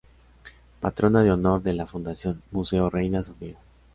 Patrona 0.79 1.21
de 1.21 1.29
honor 1.31 1.61
de 1.61 1.73
la 1.73 1.85
Fundación 1.85 2.41
Museo 2.49 2.89
Reina 2.89 3.21
Sofía. 3.23 3.59